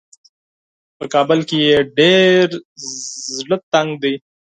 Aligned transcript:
په 0.97 1.05
کابل 1.13 1.39
کې 1.49 1.57
یې 1.67 1.77
ډېر 1.97 2.45
زړه 3.37 3.57
تنګ 3.71 3.89
دی. 4.03 4.15